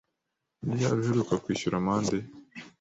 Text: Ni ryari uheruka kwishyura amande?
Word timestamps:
Ni 0.65 0.71
ryari 0.77 0.99
uheruka 1.01 1.41
kwishyura 1.43 1.75
amande? 1.81 2.17